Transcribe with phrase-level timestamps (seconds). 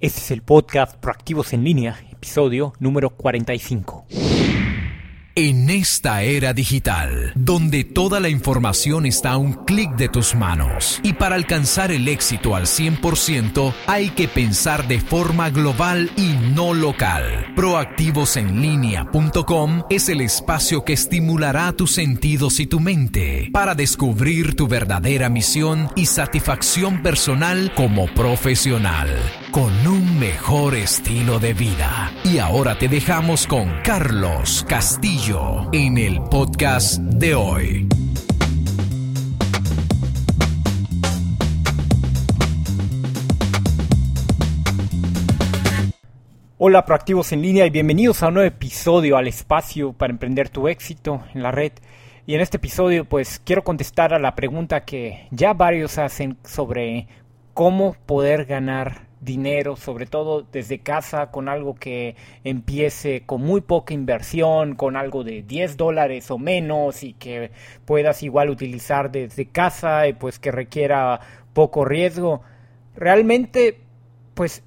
[0.00, 4.06] Este es el podcast Proactivos en línea, episodio número 45.
[5.36, 10.98] En esta era digital, donde toda la información está a un clic de tus manos,
[11.04, 16.74] y para alcanzar el éxito al 100% hay que pensar de forma global y no
[16.74, 17.46] local.
[17.54, 25.28] Proactivosenlinea.com es el espacio que estimulará tus sentidos y tu mente para descubrir tu verdadera
[25.28, 29.08] misión y satisfacción personal como profesional,
[29.52, 32.10] con un mejor estilo de vida.
[32.24, 35.19] Y ahora te dejamos con Carlos Castillo
[35.72, 37.86] en el podcast de hoy.
[46.56, 50.68] Hola proactivos en línea y bienvenidos a un nuevo episodio al espacio para emprender tu
[50.68, 51.72] éxito en la red.
[52.26, 57.08] Y en este episodio pues quiero contestar a la pregunta que ya varios hacen sobre
[57.52, 63.92] cómo poder ganar dinero, sobre todo desde casa, con algo que empiece con muy poca
[63.94, 67.50] inversión, con algo de 10 dólares o menos y que
[67.84, 71.20] puedas igual utilizar desde casa y pues que requiera
[71.52, 72.42] poco riesgo.
[72.96, 73.80] Realmente,
[74.34, 74.62] pues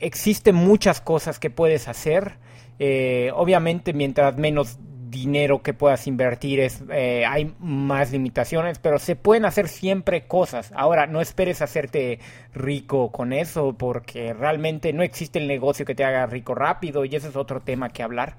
[0.00, 2.38] existen muchas cosas que puedes hacer.
[2.78, 4.78] Eh, obviamente, mientras menos
[5.10, 10.72] dinero que puedas invertir es eh, hay más limitaciones pero se pueden hacer siempre cosas.
[10.74, 12.20] Ahora no esperes hacerte
[12.54, 17.14] rico con eso porque realmente no existe el negocio que te haga rico rápido y
[17.14, 18.36] ese es otro tema que hablar.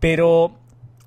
[0.00, 0.52] Pero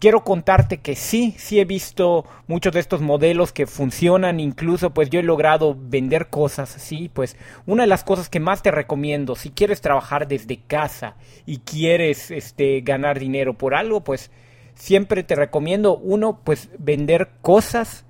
[0.02, 5.12] quiero contarte que sí, sí he visto muchos de estos modelos que funcionan, incluso pues
[5.12, 9.36] yo he logrado vender cosas así, pues una de las cosas que más te recomiendo,
[9.36, 14.32] si quieres trabajar desde casa y quieres este ganar dinero por algo, pues
[14.76, 18.06] siempre te recomiendo, uno, pues vender cosas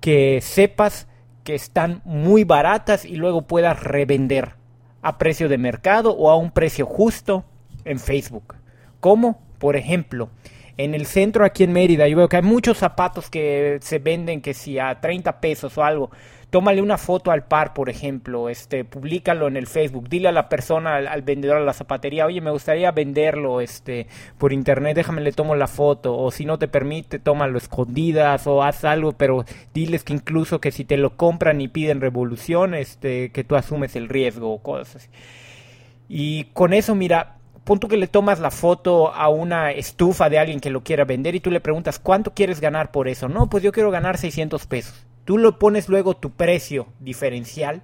[0.00, 1.06] que sepas
[1.44, 4.54] que están muy baratas y luego puedas revender
[5.02, 7.44] a precio de mercado o a un precio justo
[7.84, 8.54] en Facebook.
[9.00, 9.40] ¿Cómo?
[9.58, 10.30] Por ejemplo,
[10.76, 14.40] en el centro aquí en Mérida, yo veo que hay muchos zapatos que se venden
[14.40, 16.10] que si a 30 pesos o algo.
[16.50, 20.50] Tómale una foto al par, por ejemplo, este, públicalo en el Facebook, dile a la
[20.50, 25.32] persona, al, vendedor de la zapatería, oye, me gustaría venderlo, este, por internet, déjame le
[25.32, 30.04] tomo la foto, o si no te permite, tómalo escondidas, o haz algo, pero diles
[30.04, 34.10] que incluso que si te lo compran y piden revolución, este, que tú asumes el
[34.10, 35.08] riesgo, o cosas así.
[36.10, 40.60] Y con eso, mira, punto que le tomas la foto a una estufa de alguien
[40.60, 43.28] que lo quiera vender y tú le preguntas, ¿cuánto quieres ganar por eso?
[43.28, 45.06] No, pues yo quiero ganar 600 pesos.
[45.24, 47.82] Tú lo pones luego tu precio diferencial,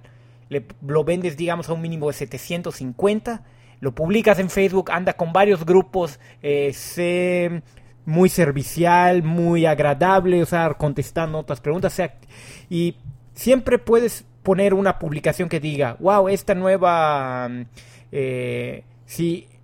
[0.49, 3.43] le, lo vendes digamos a un mínimo de 750,
[3.79, 7.61] lo publicas en Facebook, anda con varios grupos, eh, sé
[8.05, 12.01] muy servicial, muy agradable, o sea, contestando otras preguntas,
[12.69, 12.95] y
[13.33, 17.49] siempre puedes poner una publicación que diga, wow, esta nueva,
[18.11, 18.83] eh,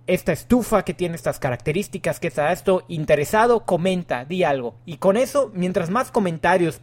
[0.06, 4.76] esta estufa que tiene estas características, que está esto, interesado, comenta, di algo.
[4.84, 6.80] Y con eso, mientras más comentarios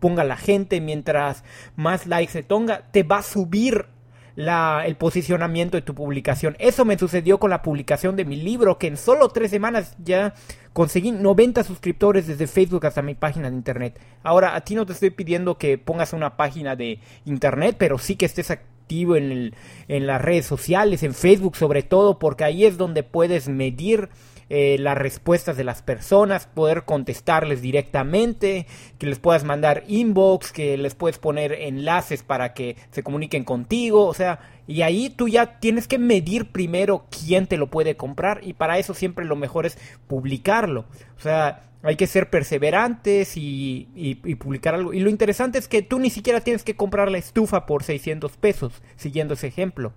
[0.00, 1.44] ponga la gente, mientras
[1.76, 3.86] más likes se ponga, te va a subir
[4.36, 6.54] la, el posicionamiento de tu publicación.
[6.60, 10.34] Eso me sucedió con la publicación de mi libro, que en solo tres semanas ya
[10.72, 13.98] conseguí 90 suscriptores desde Facebook hasta mi página de internet.
[14.22, 18.14] Ahora, a ti no te estoy pidiendo que pongas una página de internet, pero sí
[18.14, 18.52] que estés
[18.90, 19.54] en,
[19.88, 24.08] en las redes sociales, en Facebook sobre todo, porque ahí es donde puedes medir
[24.50, 28.66] eh, las respuestas de las personas, poder contestarles directamente,
[28.98, 34.06] que les puedas mandar inbox, que les puedes poner enlaces para que se comuniquen contigo,
[34.06, 38.40] o sea, y ahí tú ya tienes que medir primero quién te lo puede comprar
[38.42, 40.86] y para eso siempre lo mejor es publicarlo,
[41.16, 44.92] o sea, hay que ser perseverantes y, y, publicar algo.
[44.92, 48.36] Y lo interesante es que tú ni siquiera tienes que comprar la estufa por 600
[48.36, 49.92] pesos, siguiendo ese ejemplo.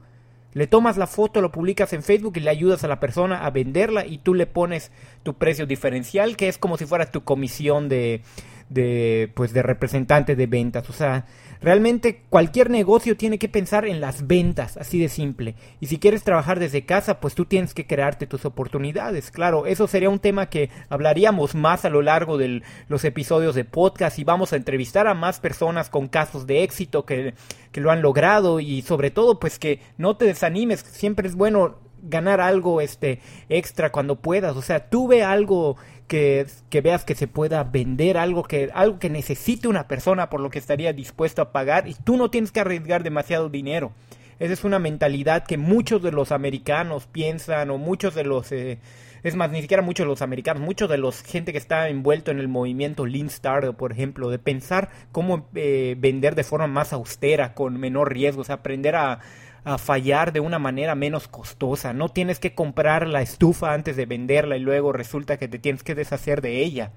[0.54, 3.50] Le tomas la foto, lo publicas en Facebook y le ayudas a la persona a
[3.52, 4.92] venderla y tú le pones
[5.24, 8.22] tu precio diferencial, que es como si fuera tu comisión de,
[8.72, 10.90] de pues de representante de ventas.
[10.90, 11.26] O sea,
[11.62, 15.54] Realmente cualquier negocio tiene que pensar en las ventas, así de simple.
[15.80, 19.30] Y si quieres trabajar desde casa, pues tú tienes que crearte tus oportunidades.
[19.30, 23.64] Claro, eso sería un tema que hablaríamos más a lo largo de los episodios de
[23.64, 27.36] podcast y vamos a entrevistar a más personas con casos de éxito que,
[27.72, 31.78] que lo han logrado y sobre todo pues que no te desanimes, siempre es bueno
[32.04, 33.20] ganar algo este
[33.50, 35.78] extra cuando puedas, o sea, tuve algo
[36.08, 40.42] que, que, veas que se pueda vender algo que algo que necesite una persona por
[40.42, 43.92] lo que estaría dispuesto a pagar y tú no tienes que arriesgar demasiado dinero.
[44.40, 48.80] Esa es una mentalidad que muchos de los americanos piensan o muchos de los eh,
[49.24, 52.32] es más ni siquiera muchos de los americanos, muchos de los gente que está envuelto
[52.32, 56.92] en el movimiento Lean Startup, por ejemplo, de pensar cómo eh, vender de forma más
[56.92, 59.20] austera, con menor riesgo, o sea, aprender a
[59.64, 61.94] a fallar de una manera menos costosa.
[61.94, 65.84] No tienes que comprar la estufa antes de venderla y luego resulta que te tienes
[65.84, 66.92] que deshacer de ella.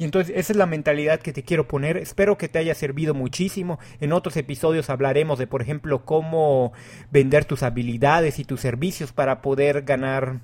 [0.00, 1.98] Y entonces esa es la mentalidad que te quiero poner.
[1.98, 3.78] Espero que te haya servido muchísimo.
[4.00, 6.72] En otros episodios hablaremos de, por ejemplo, cómo
[7.10, 10.40] vender tus habilidades y tus servicios para poder ganar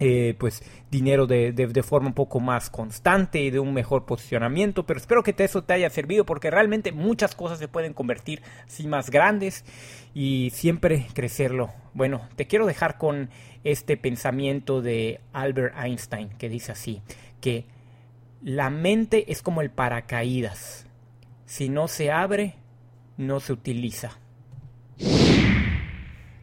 [0.00, 4.84] eh, pues dinero de, de, forma un poco más constante y de un mejor posicionamiento
[4.86, 8.88] pero espero que eso te haya servido porque realmente muchas cosas se pueden convertir así
[8.88, 9.64] más grandes
[10.14, 13.30] y siempre crecerlo bueno te quiero dejar con
[13.62, 17.02] este pensamiento de Albert Einstein que dice así
[17.40, 17.66] que
[18.42, 20.86] la mente es como el paracaídas.
[21.44, 22.54] Si no se abre,
[23.16, 24.12] no se utiliza.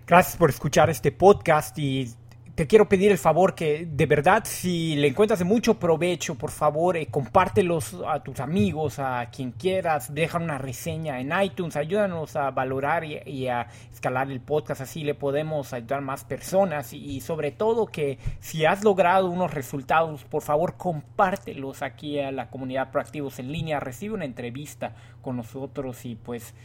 [0.06, 2.12] Gracias por escuchar este podcast y
[2.58, 6.98] te quiero pedir el favor que de verdad si le encuentras mucho provecho, por favor,
[6.98, 12.50] eh, compártelos a tus amigos, a quien quieras, deja una reseña en iTunes, ayúdanos a
[12.50, 17.86] valorar y, a escalar el podcast, así le podemos ayudar más personas y, sobre todo
[17.86, 23.52] que si has logrado unos resultados, por favor, compártelos aquí a la comunidad Proactivos en
[23.52, 26.56] línea, recibe una entrevista con nosotros y pues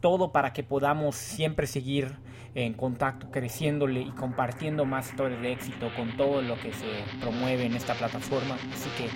[0.00, 2.16] todo para que podamos siempre seguir
[2.54, 6.86] en contacto, creciéndole y compartiendo más historias de éxito con todo lo que se
[7.20, 8.56] promueve en esta plataforma.
[8.72, 9.08] Así que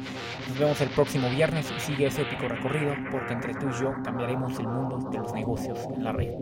[0.48, 3.92] nos vemos el próximo viernes y sigue ese épico recorrido porque entre tú y yo
[4.04, 6.32] cambiaremos el mundo de los negocios en la red.